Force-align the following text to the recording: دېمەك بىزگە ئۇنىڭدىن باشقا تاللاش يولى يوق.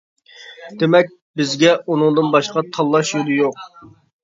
دېمەك 0.83 1.11
بىزگە 1.41 1.75
ئۇنىڭدىن 1.85 2.33
باشقا 2.39 2.65
تاللاش 2.79 3.15
يولى 3.21 3.39
يوق. 3.45 3.65